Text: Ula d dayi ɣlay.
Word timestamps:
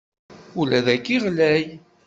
Ula 0.59 0.79
d 0.85 0.85
dayi 0.85 1.17
ɣlay. 1.25 1.65